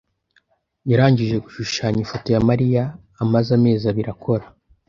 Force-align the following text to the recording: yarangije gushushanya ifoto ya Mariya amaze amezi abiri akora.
yarangije 0.91 1.35
gushushanya 1.45 1.99
ifoto 2.05 2.27
ya 2.35 2.41
Mariya 2.49 2.83
amaze 3.23 3.49
amezi 3.57 3.83
abiri 3.91 4.09
akora. 4.15 4.45